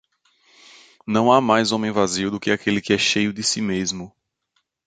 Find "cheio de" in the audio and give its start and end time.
2.97-3.43